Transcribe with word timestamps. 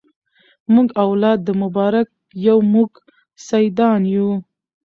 موږ 0.73 0.87
اولاد 1.03 1.39
د 1.43 1.49
مبارک 1.61 2.07
یو 2.47 2.57
موږ 2.73 2.89
سیدان 3.47 4.01
یو 4.15 4.29